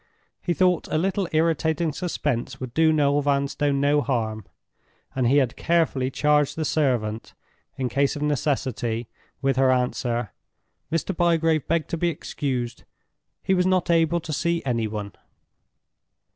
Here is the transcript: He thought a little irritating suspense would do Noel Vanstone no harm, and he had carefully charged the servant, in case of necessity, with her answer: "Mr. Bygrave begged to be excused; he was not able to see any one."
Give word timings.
He 0.41 0.55
thought 0.55 0.87
a 0.87 0.97
little 0.97 1.27
irritating 1.31 1.91
suspense 1.93 2.59
would 2.59 2.73
do 2.73 2.91
Noel 2.91 3.21
Vanstone 3.21 3.79
no 3.79 4.01
harm, 4.01 4.45
and 5.15 5.27
he 5.27 5.37
had 5.37 5.55
carefully 5.55 6.09
charged 6.09 6.55
the 6.55 6.65
servant, 6.65 7.35
in 7.77 7.87
case 7.87 8.15
of 8.15 8.23
necessity, 8.23 9.09
with 9.43 9.57
her 9.57 9.69
answer: 9.71 10.31
"Mr. 10.91 11.15
Bygrave 11.15 11.67
begged 11.67 11.91
to 11.91 11.97
be 11.97 12.09
excused; 12.09 12.83
he 13.43 13.53
was 13.53 13.67
not 13.67 13.91
able 13.91 14.19
to 14.21 14.33
see 14.33 14.63
any 14.65 14.87
one." 14.87 15.13